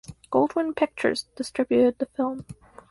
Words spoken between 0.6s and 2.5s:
Pictures distributed the film.